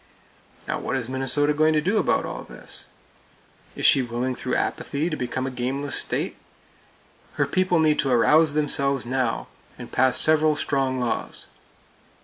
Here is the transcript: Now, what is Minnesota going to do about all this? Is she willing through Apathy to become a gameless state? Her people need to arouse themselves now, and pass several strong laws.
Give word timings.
Now, 0.67 0.79
what 0.79 0.95
is 0.95 1.07
Minnesota 1.07 1.53
going 1.53 1.73
to 1.75 1.79
do 1.79 1.99
about 1.99 2.25
all 2.25 2.41
this? 2.41 2.87
Is 3.75 3.85
she 3.85 4.01
willing 4.01 4.33
through 4.33 4.55
Apathy 4.55 5.11
to 5.11 5.15
become 5.15 5.45
a 5.45 5.51
gameless 5.51 5.93
state? 5.93 6.37
Her 7.33 7.45
people 7.45 7.77
need 7.77 7.99
to 7.99 8.09
arouse 8.09 8.53
themselves 8.53 9.05
now, 9.05 9.47
and 9.77 9.91
pass 9.91 10.17
several 10.19 10.55
strong 10.55 10.99
laws. 10.99 11.45